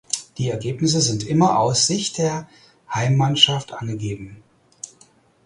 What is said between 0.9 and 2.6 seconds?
sind immer aus Sicht der